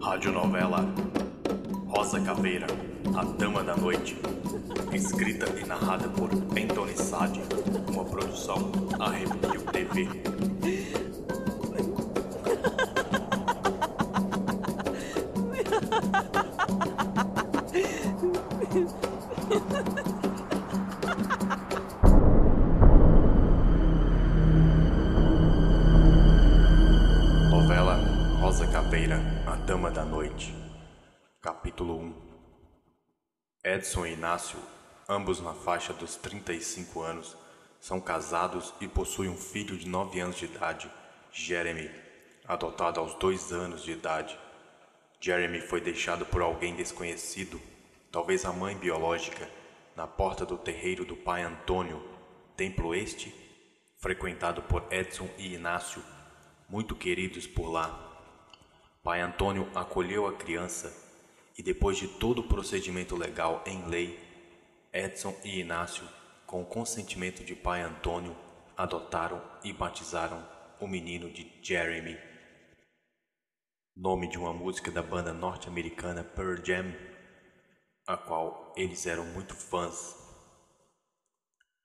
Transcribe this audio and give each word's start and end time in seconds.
Radionovela 0.00 0.86
Rosa 1.86 2.20
Caveira, 2.20 2.66
A 3.14 3.22
Dama 3.22 3.62
da 3.62 3.76
Noite. 3.76 4.16
Escrita 4.92 5.46
e 5.60 5.66
narrada 5.66 6.08
por 6.08 6.30
Anthony 6.32 6.96
Sade. 6.96 7.40
Uma 7.92 8.04
produção 8.04 8.72
Arrepio 8.98 9.60
TV. 9.70 10.49
A 29.46 29.56
Dama 29.56 29.90
da 29.90 30.04
Noite. 30.04 30.54
Capítulo 31.40 31.96
1 31.96 32.14
Edson 33.64 34.04
e 34.04 34.12
Inácio, 34.12 34.58
ambos 35.08 35.40
na 35.40 35.54
faixa 35.54 35.94
dos 35.94 36.16
35 36.16 37.00
anos, 37.00 37.34
são 37.80 37.98
casados 37.98 38.74
e 38.78 38.86
possuem 38.86 39.30
um 39.30 39.38
filho 39.38 39.78
de 39.78 39.88
9 39.88 40.20
anos 40.20 40.36
de 40.36 40.44
idade, 40.44 40.90
Jeremy, 41.32 41.90
adotado 42.46 43.00
aos 43.00 43.14
2 43.14 43.54
anos 43.54 43.82
de 43.82 43.92
idade. 43.92 44.38
Jeremy 45.18 45.62
foi 45.62 45.80
deixado 45.80 46.26
por 46.26 46.42
alguém 46.42 46.76
desconhecido, 46.76 47.58
talvez 48.12 48.44
a 48.44 48.52
mãe 48.52 48.76
biológica, 48.76 49.48
na 49.96 50.06
porta 50.06 50.44
do 50.44 50.58
terreiro 50.58 51.06
do 51.06 51.16
pai 51.16 51.42
Antônio, 51.42 52.06
templo 52.54 52.94
este 52.94 53.34
frequentado 53.96 54.60
por 54.60 54.84
Edson 54.92 55.28
e 55.38 55.54
Inácio, 55.54 56.04
muito 56.68 56.94
queridos 56.94 57.46
por 57.46 57.70
lá. 57.70 58.09
Pai 59.02 59.22
Antônio 59.22 59.70
acolheu 59.74 60.26
a 60.26 60.36
criança 60.36 60.94
e, 61.56 61.62
depois 61.62 61.96
de 61.96 62.06
todo 62.06 62.40
o 62.40 62.48
procedimento 62.48 63.16
legal 63.16 63.64
em 63.66 63.86
lei, 63.86 64.18
Edson 64.92 65.34
e 65.42 65.60
Inácio, 65.60 66.06
com 66.46 66.60
o 66.60 66.66
consentimento 66.66 67.42
de 67.42 67.54
Pai 67.54 67.80
Antônio, 67.80 68.36
adotaram 68.76 69.42
e 69.64 69.72
batizaram 69.72 70.46
o 70.78 70.86
menino 70.86 71.30
de 71.30 71.50
Jeremy. 71.62 72.18
Nome 73.96 74.28
de 74.28 74.38
uma 74.38 74.52
música 74.52 74.90
da 74.90 75.02
banda 75.02 75.32
norte-americana 75.32 76.22
Pearl 76.22 76.62
Jam, 76.62 76.94
a 78.06 78.16
qual 78.18 78.74
eles 78.76 79.06
eram 79.06 79.24
muito 79.26 79.54
fãs. 79.54 80.16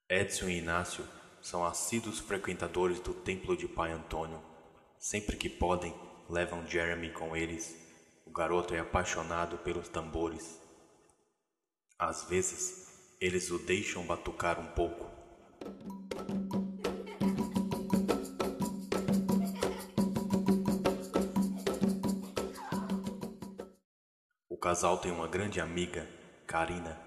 Edson 0.08 0.48
e 0.48 0.58
Inácio 0.58 1.06
são 1.40 1.64
assíduos 1.64 2.18
frequentadores 2.18 3.00
do 3.00 3.14
templo 3.14 3.56
de 3.56 3.68
Pai 3.68 3.92
Antônio. 3.92 4.42
Sempre 4.98 5.36
que 5.36 5.48
podem, 5.48 5.94
levam 6.28 6.66
Jeremy 6.66 7.10
com 7.10 7.36
eles. 7.36 7.76
O 8.24 8.30
garoto 8.30 8.74
é 8.74 8.80
apaixonado 8.80 9.58
pelos 9.58 9.88
tambores. 9.88 10.60
Às 11.98 12.24
vezes, 12.24 13.16
eles 13.20 13.50
o 13.50 13.58
deixam 13.58 14.04
batucar 14.04 14.60
um 14.60 14.66
pouco. 14.66 15.10
O 24.48 24.56
casal 24.58 24.98
tem 24.98 25.12
uma 25.12 25.28
grande 25.28 25.60
amiga, 25.60 26.08
Karina. 26.46 27.00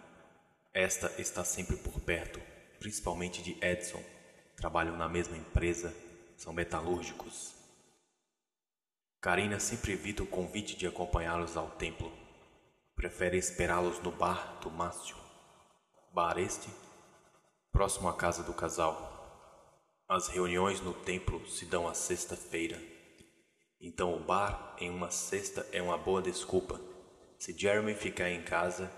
Esta 0.74 1.12
está 1.22 1.44
sempre 1.44 1.76
por 1.76 2.00
perto, 2.00 2.40
principalmente 2.80 3.44
de 3.44 3.58
Edson. 3.64 4.02
Trabalham 4.56 4.98
na 4.98 5.10
mesma 5.10 5.36
empresa, 5.36 5.94
são 6.38 6.54
metalúrgicos. 6.54 7.59
Karina 9.22 9.60
sempre 9.60 9.92
evita 9.92 10.24
o 10.24 10.28
convite 10.28 10.78
de 10.78 10.88
acompanhá-los 10.88 11.58
ao 11.58 11.72
templo. 11.72 12.10
Prefere 12.96 13.38
esperá-los 13.38 14.00
no 14.00 14.12
bar 14.12 14.60
do 14.62 14.72
Márcio. 14.72 15.18
Bar 16.14 16.40
este, 16.40 16.70
próximo 17.70 18.08
à 18.08 18.16
casa 18.16 18.44
do 18.44 18.54
casal. 18.54 19.68
As 20.08 20.30
reuniões 20.30 20.80
no 20.80 20.94
templo 20.94 21.46
se 21.50 21.66
dão 21.66 21.86
à 21.86 21.94
sexta-feira. 21.94 22.82
Então 23.82 24.16
o 24.16 24.24
bar 24.24 24.78
em 24.80 24.90
uma 24.90 25.12
sexta 25.12 25.68
é 25.74 25.82
uma 25.82 25.98
boa 25.98 26.22
desculpa. 26.22 26.80
Se 27.38 27.52
Jeremy 27.52 27.96
ficar 27.96 28.30
em 28.30 28.42
casa, 28.42 28.90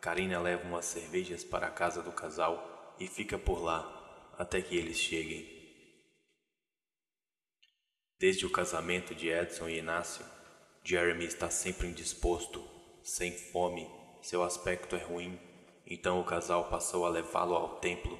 Karina 0.00 0.40
leva 0.40 0.66
umas 0.66 0.86
cervejas 0.86 1.44
para 1.44 1.66
a 1.66 1.70
casa 1.70 2.02
do 2.02 2.12
casal 2.12 2.94
e 2.98 3.06
fica 3.06 3.38
por 3.38 3.62
lá 3.62 4.32
até 4.38 4.62
que 4.62 4.74
eles 4.74 4.96
cheguem. 4.96 5.55
Desde 8.18 8.46
o 8.46 8.50
casamento 8.50 9.14
de 9.14 9.28
Edson 9.28 9.68
e 9.68 9.76
Inácio, 9.78 10.24
Jeremy 10.82 11.26
está 11.26 11.50
sempre 11.50 11.86
indisposto, 11.86 12.66
sem 13.02 13.30
fome, 13.30 13.86
seu 14.22 14.42
aspecto 14.42 14.96
é 14.96 15.04
ruim, 15.04 15.38
então 15.86 16.18
o 16.18 16.24
casal 16.24 16.70
passou 16.70 17.04
a 17.04 17.10
levá-lo 17.10 17.54
ao 17.54 17.78
templo 17.78 18.18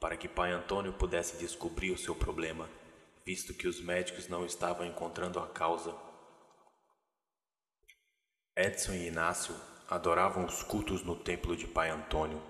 para 0.00 0.16
que 0.16 0.26
pai 0.26 0.50
Antônio 0.50 0.92
pudesse 0.92 1.36
descobrir 1.36 1.92
o 1.92 1.98
seu 1.98 2.16
problema, 2.16 2.68
visto 3.24 3.54
que 3.54 3.68
os 3.68 3.80
médicos 3.80 4.26
não 4.26 4.44
estavam 4.44 4.84
encontrando 4.84 5.38
a 5.38 5.46
causa. 5.46 5.94
Edson 8.56 8.94
e 8.94 9.06
Inácio 9.06 9.54
adoravam 9.88 10.46
os 10.46 10.64
cultos 10.64 11.04
no 11.04 11.14
templo 11.14 11.56
de 11.56 11.68
pai 11.68 11.90
Antônio, 11.90 12.42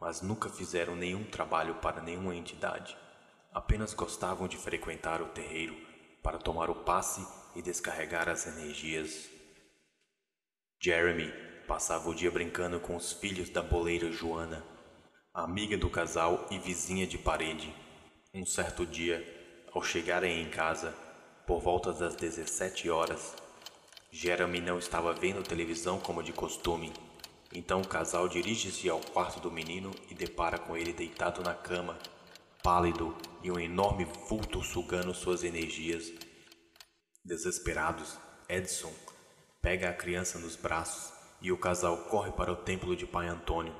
mas 0.00 0.22
nunca 0.22 0.48
fizeram 0.48 0.96
nenhum 0.96 1.22
trabalho 1.22 1.74
para 1.76 2.00
nenhuma 2.00 2.34
entidade. 2.34 2.96
Apenas 3.52 3.92
gostavam 3.92 4.48
de 4.48 4.56
frequentar 4.56 5.20
o 5.20 5.28
terreiro 5.28 5.89
para 6.22 6.38
tomar 6.38 6.70
o 6.70 6.74
passe 6.74 7.26
e 7.54 7.62
descarregar 7.62 8.28
as 8.28 8.46
energias. 8.46 9.28
Jeremy 10.80 11.32
passava 11.66 12.08
o 12.08 12.14
dia 12.14 12.30
brincando 12.30 12.80
com 12.80 12.96
os 12.96 13.12
filhos 13.12 13.50
da 13.50 13.62
boleira 13.62 14.10
Joana, 14.10 14.64
amiga 15.32 15.76
do 15.76 15.90
casal 15.90 16.46
e 16.50 16.58
vizinha 16.58 17.06
de 17.06 17.18
parede. 17.18 17.74
Um 18.34 18.46
certo 18.46 18.86
dia, 18.86 19.24
ao 19.72 19.82
chegarem 19.82 20.42
em 20.42 20.50
casa, 20.50 20.94
por 21.46 21.60
volta 21.60 21.92
das 21.92 22.14
17 22.16 22.88
horas, 22.90 23.34
Jeremy 24.10 24.60
não 24.60 24.78
estava 24.78 25.12
vendo 25.12 25.42
televisão 25.42 26.00
como 26.00 26.22
de 26.22 26.32
costume. 26.32 26.92
Então 27.52 27.80
o 27.80 27.86
casal 27.86 28.28
dirige-se 28.28 28.88
ao 28.88 29.00
quarto 29.00 29.40
do 29.40 29.50
menino 29.50 29.90
e 30.08 30.14
depara 30.14 30.58
com 30.58 30.76
ele 30.76 30.92
deitado 30.92 31.42
na 31.42 31.54
cama, 31.54 31.98
pálido 32.62 33.16
e 33.42 33.50
um 33.50 33.58
enorme 33.58 34.04
vulto 34.28 34.62
sugando 34.62 35.14
suas 35.14 35.44
energias. 35.44 36.12
Desesperados, 37.24 38.18
Edson 38.48 38.92
pega 39.62 39.90
a 39.90 39.94
criança 39.94 40.38
nos 40.38 40.56
braços 40.56 41.12
e 41.40 41.50
o 41.50 41.58
casal 41.58 41.96
corre 42.04 42.32
para 42.32 42.52
o 42.52 42.56
templo 42.56 42.94
de 42.94 43.06
Pai 43.06 43.28
Antônio. 43.28 43.74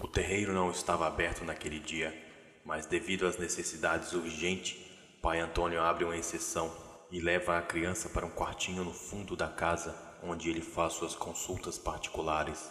O 0.00 0.08
terreiro 0.08 0.52
não 0.52 0.70
estava 0.70 1.06
aberto 1.06 1.44
naquele 1.44 1.78
dia, 1.78 2.14
mas 2.64 2.86
devido 2.86 3.26
às 3.26 3.38
necessidades 3.38 4.12
urgentes, 4.12 4.87
Pai 5.20 5.40
Antônio 5.40 5.80
abre 5.82 6.04
uma 6.04 6.16
exceção 6.16 6.72
e 7.10 7.20
leva 7.20 7.58
a 7.58 7.62
criança 7.62 8.08
para 8.08 8.24
um 8.24 8.30
quartinho 8.30 8.84
no 8.84 8.92
fundo 8.92 9.34
da 9.34 9.48
casa, 9.48 9.92
onde 10.22 10.48
ele 10.48 10.60
faz 10.60 10.92
suas 10.92 11.12
consultas 11.12 11.76
particulares. 11.76 12.70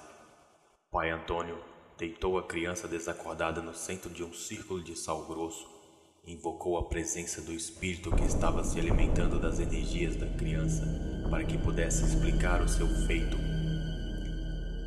Pai 0.90 1.10
Antônio 1.10 1.62
deitou 1.98 2.38
a 2.38 2.44
criança 2.44 2.88
desacordada 2.88 3.62
no 3.62 3.74
centro 3.74 4.10
de 4.10 4.24
um 4.24 4.32
círculo 4.32 4.82
de 4.82 4.96
sal 4.96 5.26
grosso 5.26 5.68
e 6.24 6.34
invocou 6.34 6.78
a 6.78 6.88
presença 6.88 7.42
do 7.42 7.52
espírito 7.52 8.16
que 8.16 8.24
estava 8.24 8.64
se 8.64 8.80
alimentando 8.80 9.38
das 9.40 9.60
energias 9.60 10.16
da 10.16 10.28
criança 10.28 10.86
para 11.30 11.44
que 11.44 11.58
pudesse 11.58 12.06
explicar 12.06 12.62
o 12.62 12.70
seu 12.70 12.88
feito. 13.06 13.36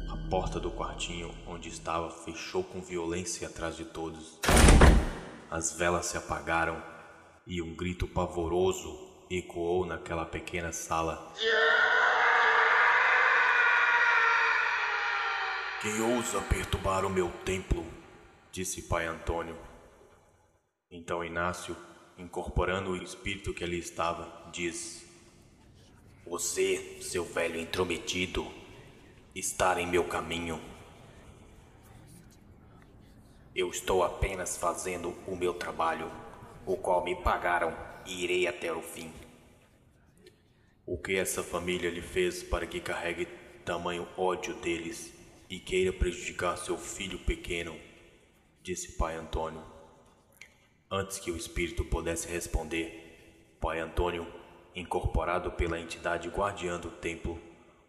A 0.09 0.31
porta 0.31 0.59
do 0.59 0.71
quartinho 0.71 1.31
onde 1.47 1.69
estava 1.69 2.11
fechou 2.11 2.65
com 2.65 2.81
violência 2.81 3.47
atrás 3.49 3.77
de 3.77 3.85
todos. 3.85 4.39
As 5.51 5.73
velas 5.73 6.07
se 6.07 6.17
apagaram 6.17 6.90
e 7.51 7.61
um 7.61 7.75
grito 7.75 8.07
pavoroso 8.07 8.97
ecoou 9.29 9.85
naquela 9.85 10.25
pequena 10.25 10.71
sala. 10.71 11.35
Quem 15.83 16.01
ousa 16.01 16.41
perturbar 16.43 17.05
o 17.05 17.11
meu 17.11 17.29
templo? 17.45 17.85
disse 18.53 18.83
Pai 18.83 19.07
Antônio. 19.07 19.59
Então 20.93 21.25
Inácio, 21.25 21.77
incorporando 22.17 22.91
o 22.91 22.97
espírito 22.97 23.53
que 23.53 23.65
ali 23.65 23.81
estava, 23.81 24.49
diz: 24.53 25.05
Você, 26.25 26.99
seu 27.03 27.25
velho 27.25 27.59
intrometido, 27.59 28.47
está 29.35 29.81
em 29.81 29.89
meu 29.89 30.05
caminho. 30.05 30.63
Eu 33.53 33.71
estou 33.71 34.05
apenas 34.05 34.57
fazendo 34.57 35.11
o 35.27 35.35
meu 35.35 35.53
trabalho, 35.53 36.30
o 36.67 36.77
qual 36.77 37.05
me 37.05 37.15
pagaram 37.17 37.77
e 38.07 38.25
irei 38.25 38.47
até 38.47 38.73
o 38.73 38.83
fim. 38.83 39.13
O 40.87 40.99
que 40.99 41.17
essa 41.17 41.43
família 41.43 41.91
lhe 41.91 42.03
fez 42.03 42.43
para 42.43 42.67
que 42.67 42.81
carregue 42.81 43.27
tamanho 43.65 44.09
ódio 44.17 44.55
deles? 44.55 45.21
e 45.51 45.59
queira 45.59 45.93
prejudicar 45.93 46.57
seu 46.57 46.79
filho 46.79 47.19
pequeno, 47.19 47.77
disse 48.63 48.93
Pai 48.93 49.17
Antônio. 49.17 49.61
Antes 50.89 51.19
que 51.19 51.33
o 51.33 51.37
espírito 51.37 51.85
pudesse 51.85 52.29
responder, 52.29 53.57
Pai 53.61 53.81
Antônio, 53.81 54.33
incorporado 54.77 55.51
pela 55.51 55.81
entidade 55.81 56.29
guardiã 56.29 56.79
do 56.79 56.89
templo, 56.89 57.37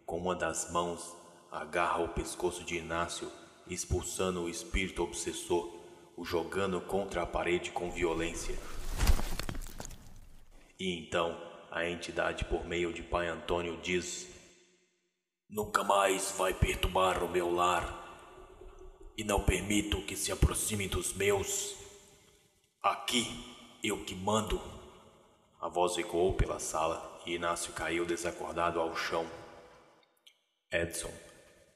com 0.04 0.18
uma 0.18 0.34
das 0.34 0.72
mãos 0.72 1.16
agarra 1.52 2.02
o 2.02 2.08
pescoço 2.08 2.64
de 2.64 2.78
Inácio, 2.78 3.30
expulsando 3.68 4.42
o 4.42 4.48
espírito 4.48 5.04
obsessor, 5.04 5.72
o 6.16 6.24
jogando 6.24 6.80
contra 6.80 7.22
a 7.22 7.26
parede 7.26 7.70
com 7.70 7.90
violência. 7.90 8.56
E 10.78 10.98
então 10.98 11.38
a 11.70 11.88
entidade, 11.88 12.44
por 12.44 12.64
meio 12.66 12.92
de 12.92 13.02
Pai 13.02 13.28
Antônio, 13.28 13.78
diz: 13.82 14.28
Nunca 15.48 15.82
mais 15.82 16.34
vai 16.36 16.52
perturbar 16.52 17.22
o 17.22 17.28
meu 17.28 17.50
lar, 17.50 18.00
e 19.16 19.24
não 19.24 19.42
permito 19.44 20.02
que 20.02 20.16
se 20.16 20.30
aproxime 20.30 20.88
dos 20.88 21.12
meus. 21.12 21.76
Aqui 22.82 23.26
eu 23.82 24.04
que 24.04 24.14
mando. 24.14 24.60
A 25.60 25.68
voz 25.68 25.96
ecoou 25.96 26.34
pela 26.34 26.58
sala 26.58 27.20
e 27.24 27.34
Inácio 27.34 27.72
caiu 27.72 28.04
desacordado 28.04 28.80
ao 28.80 28.96
chão. 28.96 29.24
Edson, 30.72 31.12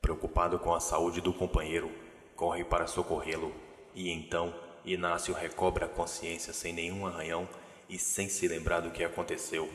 preocupado 0.03 0.59
com 0.59 0.75
a 0.75 0.81
saúde 0.81 1.21
do 1.21 1.33
companheiro, 1.33 1.88
corre 2.35 2.65
para 2.65 2.88
socorrê-lo 2.88 3.65
e 3.96 4.10
então 4.10 4.54
Inácio 4.84 5.34
recobra 5.34 5.87
a 5.87 5.88
consciência 5.88 6.52
sem 6.52 6.72
nenhum 6.72 7.06
arranhão 7.06 7.48
e 7.88 7.98
sem 7.98 8.28
se 8.28 8.46
lembrar 8.46 8.81
do 8.81 8.93
que 8.93 9.02
aconteceu. 9.02 9.69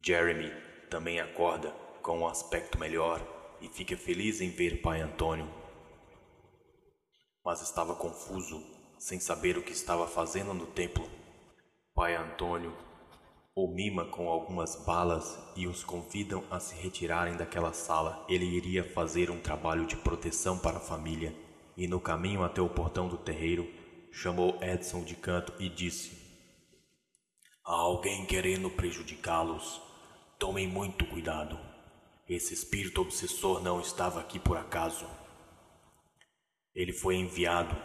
Jeremy 0.00 0.50
também 0.88 1.20
acorda 1.20 1.70
com 2.00 2.20
um 2.20 2.26
aspecto 2.26 2.78
melhor 2.78 3.20
e 3.60 3.68
fica 3.68 3.96
feliz 3.96 4.40
em 4.40 4.48
ver 4.48 4.80
pai 4.80 5.02
Antônio. 5.02 5.46
Mas 7.44 7.60
estava 7.60 7.94
confuso, 7.94 8.64
sem 8.98 9.20
saber 9.20 9.58
o 9.58 9.62
que 9.62 9.72
estava 9.72 10.06
fazendo 10.06 10.54
no 10.54 10.66
templo. 10.66 11.10
Pai 11.94 12.14
Antônio 12.14 12.74
o 13.54 13.68
mima 13.68 14.06
com 14.06 14.30
algumas 14.30 14.76
balas 14.76 15.38
e 15.54 15.66
os 15.66 15.84
convidam 15.84 16.42
a 16.50 16.58
se 16.58 16.74
retirarem 16.74 17.36
daquela 17.36 17.74
sala. 17.74 18.24
Ele 18.26 18.46
iria 18.46 18.82
fazer 18.82 19.30
um 19.30 19.38
trabalho 19.38 19.84
de 19.84 19.94
proteção 19.94 20.58
para 20.58 20.78
a 20.78 20.80
família 20.80 21.34
e 21.82 21.88
no 21.88 22.00
caminho 22.00 22.44
até 22.44 22.60
o 22.62 22.68
portão 22.68 23.08
do 23.08 23.16
terreiro 23.16 23.68
chamou 24.12 24.56
Edson 24.62 25.02
de 25.02 25.16
canto 25.16 25.52
e 25.58 25.68
disse: 25.68 26.16
Há 27.64 27.72
alguém 27.72 28.24
querendo 28.24 28.70
prejudicá-los. 28.70 29.82
Tomem 30.38 30.68
muito 30.68 31.04
cuidado. 31.06 31.58
Esse 32.28 32.54
espírito 32.54 33.00
obsessor 33.00 33.60
não 33.60 33.80
estava 33.80 34.20
aqui 34.20 34.38
por 34.38 34.56
acaso. 34.56 35.06
Ele 36.72 36.92
foi 36.92 37.16
enviado. 37.16 37.76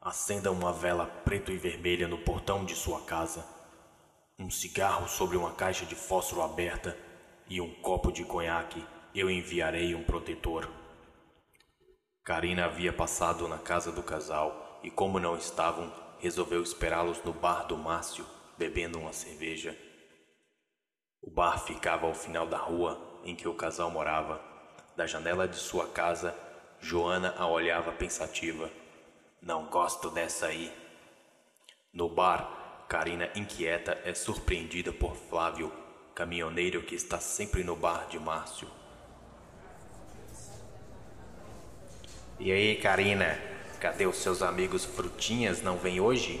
Acenda 0.00 0.50
uma 0.50 0.72
vela 0.72 1.06
preta 1.06 1.52
e 1.52 1.56
vermelha 1.56 2.08
no 2.08 2.18
portão 2.18 2.64
de 2.64 2.74
sua 2.74 3.02
casa 3.02 3.46
um 4.40 4.50
cigarro 4.50 5.08
sobre 5.08 5.36
uma 5.36 5.52
caixa 5.52 5.84
de 5.84 5.96
fósforo 5.96 6.42
aberta 6.42 6.96
e 7.48 7.60
um 7.60 7.74
copo 7.80 8.12
de 8.12 8.24
conhaque, 8.24 8.84
eu 9.12 9.28
enviarei 9.28 9.96
um 9.96 10.04
protetor. 10.04 10.68
Karina 12.28 12.66
havia 12.66 12.92
passado 12.92 13.48
na 13.48 13.56
casa 13.56 13.90
do 13.90 14.02
casal 14.02 14.78
e, 14.82 14.90
como 14.90 15.18
não 15.18 15.34
estavam, 15.34 15.90
resolveu 16.18 16.62
esperá-los 16.62 17.24
no 17.24 17.32
bar 17.32 17.66
do 17.66 17.74
Márcio, 17.74 18.26
bebendo 18.58 18.98
uma 18.98 19.14
cerveja. 19.14 19.74
O 21.22 21.30
bar 21.30 21.58
ficava 21.58 22.06
ao 22.06 22.12
final 22.12 22.46
da 22.46 22.58
rua 22.58 23.00
em 23.24 23.34
que 23.34 23.48
o 23.48 23.54
casal 23.54 23.90
morava. 23.90 24.42
Da 24.94 25.06
janela 25.06 25.48
de 25.48 25.56
sua 25.56 25.88
casa, 25.88 26.36
Joana 26.78 27.34
a 27.38 27.46
olhava 27.46 27.92
pensativa. 27.92 28.70
Não 29.40 29.64
gosto 29.64 30.10
dessa 30.10 30.48
aí. 30.48 30.70
No 31.94 32.10
bar, 32.10 32.84
Karina, 32.90 33.30
inquieta, 33.34 33.98
é 34.04 34.12
surpreendida 34.12 34.92
por 34.92 35.16
Flávio, 35.16 35.72
caminhoneiro 36.14 36.82
que 36.82 36.94
está 36.94 37.18
sempre 37.18 37.64
no 37.64 37.74
bar 37.74 38.06
de 38.06 38.18
Márcio. 38.18 38.68
E 42.40 42.52
aí, 42.52 42.76
Karina, 42.76 43.38
cadê 43.80 44.06
os 44.06 44.16
seus 44.16 44.42
amigos 44.42 44.84
frutinhas? 44.84 45.62
Não 45.62 45.76
vem 45.76 46.00
hoje? 46.00 46.40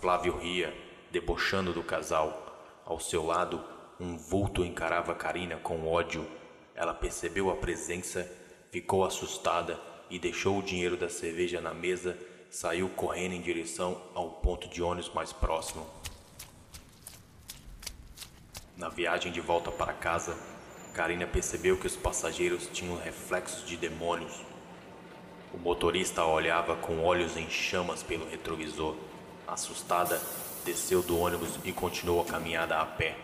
Flávio 0.00 0.36
ria, 0.36 0.74
debochando 1.10 1.72
do 1.72 1.82
casal. 1.82 2.40
Ao 2.84 3.00
seu 3.00 3.24
lado, 3.24 3.64
um 3.98 4.16
vulto 4.16 4.64
encarava 4.64 5.14
Karina 5.14 5.56
com 5.56 5.86
ódio. 5.86 6.26
Ela 6.74 6.92
percebeu 6.92 7.50
a 7.50 7.56
presença, 7.56 8.30
ficou 8.70 9.04
assustada 9.04 9.80
e 10.10 10.18
deixou 10.18 10.58
o 10.58 10.62
dinheiro 10.62 10.96
da 10.96 11.08
cerveja 11.08 11.60
na 11.60 11.72
mesa 11.72 12.16
saiu 12.54 12.88
correndo 12.88 13.32
em 13.32 13.40
direção 13.40 14.00
ao 14.14 14.30
ponto 14.30 14.68
de 14.68 14.80
ônibus 14.80 15.12
mais 15.12 15.32
próximo. 15.32 15.84
Na 18.76 18.88
viagem 18.88 19.32
de 19.32 19.40
volta 19.40 19.72
para 19.72 19.92
casa, 19.92 20.38
Karina 20.94 21.26
percebeu 21.26 21.76
que 21.76 21.88
os 21.88 21.96
passageiros 21.96 22.68
tinham 22.72 22.96
reflexos 22.96 23.66
de 23.66 23.76
demônios. 23.76 24.53
O 25.54 25.58
motorista 25.58 26.24
olhava 26.26 26.76
com 26.76 27.02
olhos 27.02 27.36
em 27.36 27.48
chamas 27.48 28.02
pelo 28.02 28.28
retrovisor. 28.28 28.96
Assustada, 29.46 30.20
desceu 30.64 31.02
do 31.02 31.18
ônibus 31.18 31.58
e 31.64 31.72
continuou 31.72 32.20
a 32.20 32.26
caminhada 32.26 32.78
a 32.78 32.84
pé. 32.84 33.16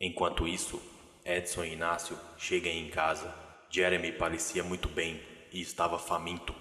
Enquanto 0.00 0.46
isso, 0.48 0.80
Edson 1.24 1.64
e 1.64 1.72
Inácio 1.72 2.18
chegam 2.38 2.72
em 2.72 2.88
casa 2.88 3.46
Jeremy 3.68 4.12
parecia 4.12 4.62
muito 4.62 4.88
bem 4.88 5.20
e 5.52 5.60
estava 5.60 5.98
faminto. 5.98 6.54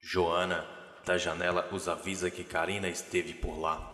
Joana, 0.00 0.64
da 1.04 1.16
janela, 1.16 1.68
os 1.72 1.88
avisa 1.88 2.30
que 2.30 2.44
Karina 2.44 2.88
esteve 2.88 3.34
por 3.34 3.58
lá. 3.58 3.92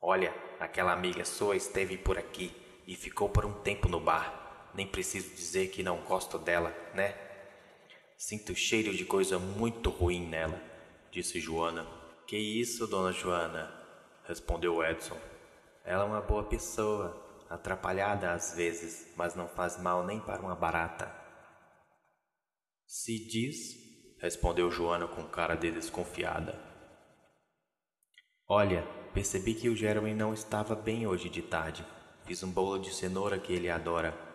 Olha, 0.00 0.34
aquela 0.60 0.92
amiga 0.92 1.24
sua 1.24 1.56
esteve 1.56 1.96
por 1.96 2.18
aqui 2.18 2.52
e 2.86 2.94
ficou 2.94 3.28
por 3.28 3.44
um 3.44 3.52
tempo 3.52 3.88
no 3.88 3.98
bar. 3.98 4.41
Nem 4.74 4.86
preciso 4.86 5.34
dizer 5.34 5.68
que 5.68 5.82
não 5.82 6.02
gosto 6.02 6.38
dela, 6.38 6.74
né? 6.94 7.14
Sinto 8.16 8.54
cheiro 8.54 8.94
de 8.94 9.04
coisa 9.04 9.38
muito 9.38 9.90
ruim 9.90 10.26
nela, 10.26 10.60
disse 11.10 11.40
Joana. 11.40 11.86
Que 12.26 12.36
isso, 12.36 12.86
dona 12.86 13.12
Joana? 13.12 13.82
respondeu 14.24 14.82
Edson. 14.84 15.18
Ela 15.84 16.04
é 16.04 16.06
uma 16.06 16.20
boa 16.20 16.44
pessoa, 16.44 17.44
atrapalhada 17.50 18.32
às 18.32 18.54
vezes, 18.54 19.12
mas 19.16 19.34
não 19.34 19.48
faz 19.48 19.80
mal 19.80 20.06
nem 20.06 20.20
para 20.20 20.40
uma 20.40 20.54
barata. 20.54 21.12
Se 22.86 23.26
diz, 23.26 24.16
respondeu 24.20 24.70
Joana 24.70 25.08
com 25.08 25.24
cara 25.24 25.54
de 25.54 25.70
desconfiada. 25.70 26.58
Olha, 28.48 28.86
percebi 29.12 29.54
que 29.54 29.68
o 29.68 29.76
Jeremy 29.76 30.14
não 30.14 30.32
estava 30.32 30.74
bem 30.74 31.06
hoje 31.06 31.28
de 31.28 31.42
tarde. 31.42 31.84
Fiz 32.24 32.42
um 32.42 32.50
bolo 32.50 32.78
de 32.78 32.94
cenoura 32.94 33.38
que 33.38 33.52
ele 33.52 33.68
adora. 33.70 34.31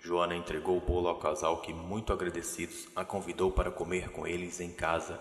Joana 0.00 0.36
entregou 0.36 0.76
o 0.76 0.80
bolo 0.80 1.08
ao 1.08 1.18
casal 1.18 1.60
que, 1.60 1.72
muito 1.72 2.12
agradecidos, 2.12 2.88
a 2.94 3.04
convidou 3.04 3.50
para 3.50 3.70
comer 3.70 4.10
com 4.10 4.26
eles 4.26 4.60
em 4.60 4.72
casa. 4.72 5.20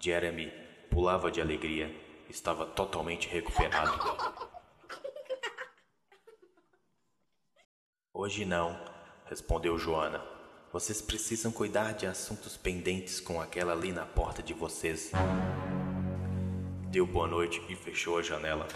Jeremy 0.00 0.52
pulava 0.90 1.30
de 1.30 1.40
alegria. 1.40 1.94
Estava 2.28 2.66
totalmente 2.66 3.28
recuperado. 3.28 3.92
Hoje 8.12 8.44
não, 8.44 8.76
respondeu 9.26 9.78
Joana. 9.78 10.24
Vocês 10.72 11.00
precisam 11.00 11.52
cuidar 11.52 11.92
de 11.92 12.06
assuntos 12.06 12.56
pendentes 12.56 13.20
com 13.20 13.40
aquela 13.40 13.72
ali 13.72 13.92
na 13.92 14.04
porta 14.04 14.42
de 14.42 14.52
vocês. 14.52 15.12
Deu 16.90 17.06
boa 17.06 17.28
noite 17.28 17.62
e 17.68 17.76
fechou 17.76 18.18
a 18.18 18.22
janela. 18.22 18.66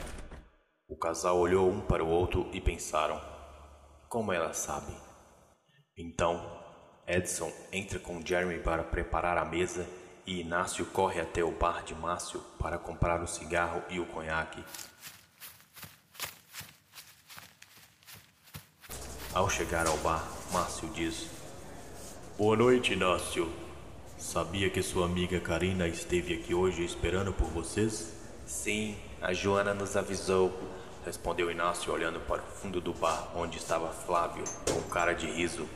O 0.88 0.96
casal 0.96 1.38
olhou 1.38 1.68
um 1.68 1.80
para 1.80 2.04
o 2.04 2.08
outro 2.08 2.48
e 2.52 2.60
pensaram: 2.60 3.20
como 4.08 4.32
ela 4.32 4.52
sabe? 4.52 4.92
Então, 6.00 6.50
Edson 7.06 7.52
entra 7.70 7.98
com 7.98 8.24
Jeremy 8.24 8.58
para 8.60 8.82
preparar 8.82 9.36
a 9.36 9.44
mesa 9.44 9.86
e 10.26 10.40
Inácio 10.40 10.86
corre 10.86 11.20
até 11.20 11.44
o 11.44 11.50
bar 11.50 11.84
de 11.84 11.94
Márcio 11.94 12.40
para 12.58 12.78
comprar 12.78 13.22
o 13.22 13.26
cigarro 13.26 13.82
e 13.90 14.00
o 14.00 14.06
conhaque. 14.06 14.64
Ao 19.34 19.50
chegar 19.50 19.86
ao 19.86 19.98
bar, 19.98 20.26
Márcio 20.50 20.88
diz: 20.88 21.26
Boa 22.38 22.56
noite, 22.56 22.94
Inácio. 22.94 23.52
Sabia 24.16 24.70
que 24.70 24.82
sua 24.82 25.04
amiga 25.04 25.38
Karina 25.38 25.86
esteve 25.86 26.32
aqui 26.32 26.54
hoje 26.54 26.82
esperando 26.82 27.30
por 27.30 27.48
vocês? 27.48 28.10
Sim, 28.46 28.96
a 29.20 29.34
Joana 29.34 29.74
nos 29.74 29.98
avisou, 29.98 30.50
respondeu 31.04 31.50
Inácio 31.50 31.92
olhando 31.92 32.20
para 32.20 32.40
o 32.40 32.46
fundo 32.46 32.80
do 32.80 32.94
bar 32.94 33.32
onde 33.36 33.58
estava 33.58 33.92
Flávio, 33.92 34.44
com 34.66 34.80
cara 34.88 35.12
de 35.12 35.26
riso, 35.26 35.68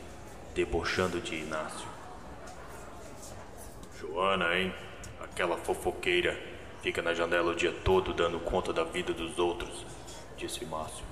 debochando 0.55 1.19
de 1.19 1.35
Inácio. 1.35 1.85
Joana, 3.99 4.57
hein? 4.57 4.73
Aquela 5.21 5.57
fofoqueira 5.57 6.41
fica 6.81 7.01
na 7.01 7.13
janela 7.13 7.51
o 7.51 7.55
dia 7.55 7.73
todo 7.83 8.13
dando 8.13 8.39
conta 8.39 8.71
da 8.71 8.85
vida 8.85 9.13
dos 9.13 9.37
outros, 9.37 9.85
disse 10.37 10.65
Márcio. 10.65 11.03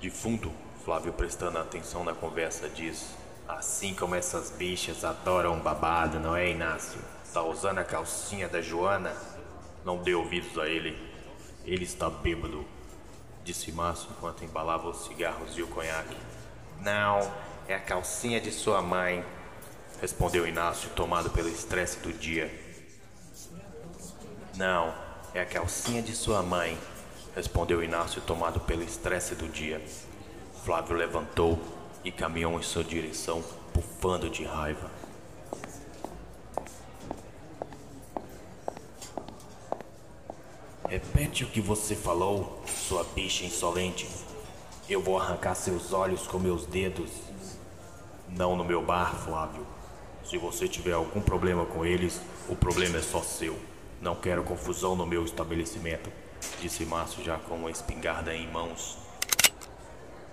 De 0.00 0.10
fundo, 0.10 0.52
Flávio, 0.84 1.12
prestando 1.12 1.58
atenção 1.58 2.02
na 2.02 2.12
conversa, 2.12 2.68
diz: 2.68 3.14
Assim 3.46 3.94
como 3.94 4.16
essas 4.16 4.50
bichas 4.50 5.04
adoram 5.04 5.60
babado, 5.60 6.18
não 6.18 6.34
é, 6.34 6.50
Inácio? 6.50 7.00
Tá 7.32 7.40
usando 7.40 7.78
a 7.78 7.84
calcinha 7.84 8.48
da 8.48 8.60
Joana? 8.60 9.14
Não 9.84 9.98
dê 9.98 10.12
ouvidos 10.12 10.58
a 10.58 10.66
ele. 10.66 10.98
Ele 11.64 11.84
está 11.84 12.10
bêbado, 12.10 12.66
disse 13.44 13.70
Márcio 13.70 14.08
enquanto 14.10 14.44
embalava 14.44 14.88
os 14.88 15.04
cigarros 15.04 15.56
e 15.56 15.62
o 15.62 15.68
conhaque. 15.68 16.16
Não, 16.80 17.20
é 17.68 17.74
a 17.74 17.80
calcinha 17.80 18.40
de 18.40 18.50
sua 18.50 18.82
mãe, 18.82 19.24
respondeu 20.00 20.46
Inácio, 20.46 20.90
tomado 20.90 21.30
pelo 21.30 21.48
estresse 21.48 21.98
do 21.98 22.12
dia. 22.12 22.50
Não, 24.56 24.94
é 25.32 25.40
a 25.40 25.46
calcinha 25.46 26.02
de 26.02 26.14
sua 26.14 26.42
mãe, 26.42 26.76
respondeu 27.34 27.82
Inácio, 27.82 28.20
tomado 28.22 28.60
pelo 28.60 28.82
estresse 28.82 29.34
do 29.34 29.48
dia. 29.48 29.80
Flávio 30.64 30.96
levantou 30.96 31.58
e 32.04 32.10
caminhou 32.12 32.58
em 32.58 32.62
sua 32.62 32.84
direção, 32.84 33.42
bufando 33.72 34.28
de 34.28 34.44
raiva. 34.44 34.90
Repete 40.88 41.44
o 41.44 41.48
que 41.48 41.60
você 41.60 41.96
falou, 41.96 42.62
sua 42.66 43.02
bicha 43.02 43.44
insolente. 43.44 44.06
Eu 44.88 45.00
vou 45.00 45.18
arrancar 45.18 45.54
seus 45.54 45.92
olhos 45.92 46.26
com 46.26 46.38
meus 46.38 46.66
dedos. 46.66 47.31
Não 48.36 48.56
no 48.56 48.64
meu 48.64 48.82
bar, 48.82 49.14
Flávio. 49.14 49.66
Se 50.24 50.38
você 50.38 50.66
tiver 50.66 50.92
algum 50.92 51.20
problema 51.20 51.66
com 51.66 51.84
eles, 51.84 52.18
o 52.48 52.56
problema 52.56 52.96
é 52.96 53.02
só 53.02 53.20
seu. 53.20 53.58
Não 54.00 54.14
quero 54.14 54.42
confusão 54.42 54.96
no 54.96 55.04
meu 55.04 55.22
estabelecimento, 55.24 56.10
disse 56.58 56.86
Márcio 56.86 57.22
já 57.22 57.36
com 57.36 57.56
uma 57.56 57.70
espingarda 57.70 58.34
em 58.34 58.50
mãos. 58.50 58.96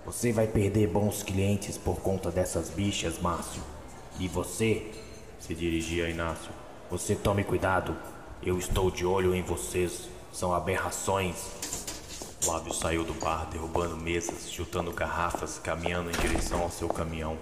Você 0.06 0.32
vai 0.32 0.46
perder 0.46 0.88
bons 0.88 1.22
clientes 1.22 1.76
por 1.76 2.00
conta 2.00 2.30
dessas 2.30 2.70
bichas, 2.70 3.18
Márcio. 3.18 3.62
E 4.18 4.26
você, 4.26 4.90
se 5.38 5.54
dirigia 5.54 6.06
a 6.06 6.10
Inácio, 6.10 6.50
você 6.90 7.14
tome 7.14 7.44
cuidado. 7.44 7.94
Eu 8.42 8.58
estou 8.58 8.90
de 8.90 9.04
olho 9.04 9.34
em 9.34 9.42
vocês. 9.42 10.08
São 10.32 10.54
aberrações. 10.54 11.36
Flávio 12.40 12.72
saiu 12.72 13.04
do 13.04 13.12
bar, 13.12 13.46
derrubando 13.50 13.96
mesas, 13.98 14.50
chutando 14.50 14.90
garrafas, 14.90 15.58
caminhando 15.58 16.08
em 16.08 16.20
direção 16.26 16.62
ao 16.62 16.70
seu 16.70 16.88
caminhão. 16.88 17.36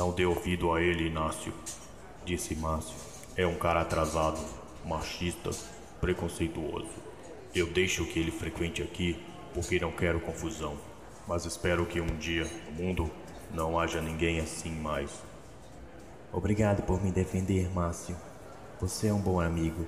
Não 0.00 0.10
dê 0.10 0.24
ouvido 0.24 0.72
a 0.72 0.80
ele, 0.80 1.08
Inácio, 1.08 1.52
disse 2.24 2.54
Márcio. 2.54 2.96
É 3.36 3.46
um 3.46 3.58
cara 3.58 3.82
atrasado, 3.82 4.40
machista, 4.82 5.50
preconceituoso. 6.00 6.88
Eu 7.54 7.66
deixo 7.66 8.06
que 8.06 8.18
ele 8.18 8.30
frequente 8.30 8.82
aqui 8.82 9.22
porque 9.52 9.78
não 9.78 9.92
quero 9.92 10.18
confusão, 10.18 10.74
mas 11.28 11.44
espero 11.44 11.84
que 11.84 12.00
um 12.00 12.16
dia 12.16 12.50
no 12.64 12.82
mundo 12.82 13.10
não 13.52 13.78
haja 13.78 14.00
ninguém 14.00 14.40
assim 14.40 14.70
mais. 14.70 15.10
Obrigado 16.32 16.82
por 16.84 17.04
me 17.04 17.12
defender, 17.12 17.70
Márcio. 17.70 18.16
Você 18.80 19.08
é 19.08 19.12
um 19.12 19.20
bom 19.20 19.38
amigo, 19.38 19.86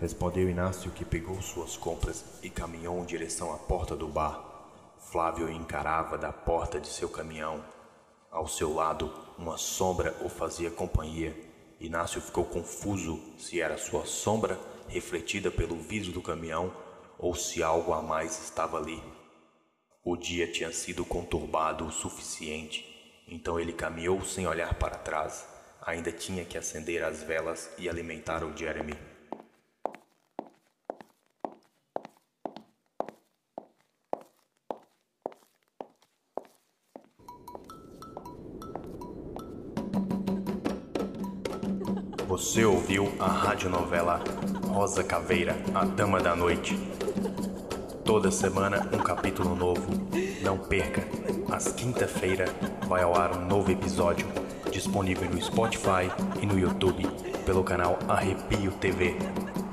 respondeu 0.00 0.48
Inácio, 0.48 0.90
que 0.90 1.04
pegou 1.04 1.38
suas 1.42 1.76
compras 1.76 2.24
e 2.42 2.48
caminhou 2.48 2.98
em 2.98 3.04
direção 3.04 3.52
à 3.52 3.58
porta 3.58 3.94
do 3.94 4.08
bar. 4.08 4.42
Flávio 4.96 5.50
encarava 5.50 6.16
da 6.16 6.32
porta 6.32 6.80
de 6.80 6.88
seu 6.88 7.10
caminhão 7.10 7.62
ao 8.30 8.46
seu 8.46 8.72
lado, 8.72 9.12
uma 9.40 9.56
sombra 9.56 10.14
o 10.20 10.28
fazia 10.28 10.70
companhia. 10.70 11.34
Inácio 11.80 12.20
ficou 12.20 12.44
confuso 12.44 13.18
se 13.38 13.58
era 13.58 13.78
sua 13.78 14.04
sombra 14.04 14.60
refletida 14.86 15.50
pelo 15.50 15.76
vidro 15.76 16.12
do 16.12 16.20
caminhão 16.20 16.70
ou 17.18 17.34
se 17.34 17.62
algo 17.62 17.94
a 17.94 18.02
mais 18.02 18.38
estava 18.38 18.76
ali. 18.76 19.02
O 20.04 20.14
dia 20.14 20.46
tinha 20.46 20.70
sido 20.72 21.06
conturbado 21.06 21.86
o 21.86 21.90
suficiente, 21.90 22.84
então 23.26 23.58
ele 23.58 23.72
caminhou 23.72 24.22
sem 24.22 24.46
olhar 24.46 24.74
para 24.74 24.98
trás. 24.98 25.46
Ainda 25.86 26.12
tinha 26.12 26.44
que 26.44 26.58
acender 26.58 27.02
as 27.02 27.22
velas 27.22 27.70
e 27.78 27.88
alimentar 27.88 28.44
o 28.44 28.54
Jeremy. 28.54 28.94
Você 42.40 42.64
ouviu 42.64 43.12
a 43.20 43.26
radionovela 43.26 44.18
Rosa 44.66 45.04
Caveira, 45.04 45.54
a 45.74 45.84
Dama 45.84 46.20
da 46.20 46.34
Noite. 46.34 46.74
Toda 48.02 48.30
semana 48.30 48.88
um 48.94 48.98
capítulo 48.98 49.54
novo. 49.54 49.86
Não 50.40 50.56
perca. 50.56 51.06
Às 51.52 51.70
quinta-feira 51.70 52.46
vai 52.88 53.02
ao 53.02 53.14
ar 53.14 53.36
um 53.36 53.44
novo 53.46 53.70
episódio, 53.70 54.26
disponível 54.72 55.28
no 55.28 55.40
Spotify 55.40 56.10
e 56.40 56.46
no 56.46 56.58
YouTube, 56.58 57.06
pelo 57.44 57.62
canal 57.62 57.98
Arrepio 58.08 58.72
TV. 58.72 59.16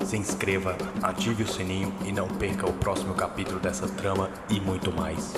Se 0.06 0.18
inscreva, 0.18 0.76
ative 1.02 1.44
o 1.44 1.48
sininho 1.48 1.94
e 2.06 2.12
não 2.12 2.28
perca 2.28 2.70
o 2.70 2.74
próximo 2.74 3.14
capítulo 3.14 3.62
dessa 3.62 3.88
trama 3.88 4.30
e 4.50 4.60
muito 4.60 4.92
mais. 4.92 5.36